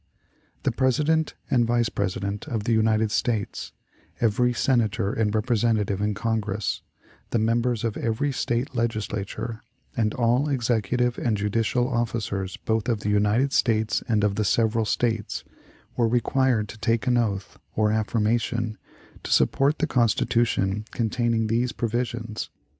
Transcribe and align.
The 0.63 0.71
President 0.71 1.35
and 1.51 1.63
Vice 1.67 1.89
President 1.89 2.47
of 2.47 2.63
the 2.63 2.71
United 2.71 3.11
States, 3.11 3.71
every 4.19 4.51
Senator 4.51 5.13
and 5.13 5.35
Representative 5.35 6.01
in 6.01 6.15
Congress, 6.15 6.81
the 7.29 7.37
members 7.37 7.83
of 7.83 7.95
every 7.97 8.31
State 8.31 8.73
Legislature, 8.73 9.61
and 9.95 10.15
"all 10.15 10.49
executive 10.49 11.19
and 11.19 11.37
judicial 11.37 11.87
officers, 11.87 12.57
both 12.57 12.89
of 12.89 13.01
the 13.01 13.09
United 13.11 13.53
States 13.53 14.01
and 14.07 14.23
of 14.23 14.37
the 14.37 14.43
several 14.43 14.85
States," 14.85 15.43
were 15.95 16.07
required 16.07 16.67
to 16.69 16.79
take 16.79 17.05
an 17.05 17.15
oath 17.19 17.59
(or 17.75 17.91
affirmation) 17.91 18.79
to 19.21 19.31
support 19.31 19.77
the 19.77 19.85
Constitution 19.85 20.83
containing 20.93 21.45
these 21.45 21.71
provisions. 21.71 22.49